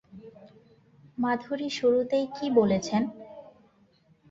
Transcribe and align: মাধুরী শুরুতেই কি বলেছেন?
মাধুরী 1.17 1.67
শুরুতেই 1.77 2.25
কি 2.35 2.45
বলেছেন? 2.57 3.01